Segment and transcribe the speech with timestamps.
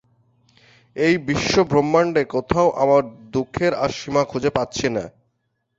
[0.95, 3.01] তাই বিশ্বব্রহ্মাণ্ডে কোথাও আমার
[3.33, 5.05] দুঃখের আর সীমা খুঁজে পাচ্ছি নে।